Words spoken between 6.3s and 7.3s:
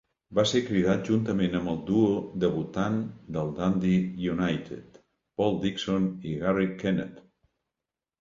i Garry Kenneth.